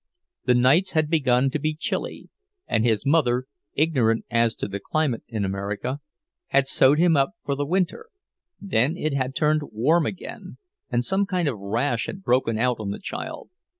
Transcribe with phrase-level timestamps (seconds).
[0.45, 2.31] The nights had begun to be chilly,
[2.65, 5.99] and his mother, ignorant as to the climate in America,
[6.47, 8.07] had sewed him up for the winter;
[8.59, 10.57] then it had turned warm again,
[10.89, 13.51] and some kind of a rash had broken out on the child.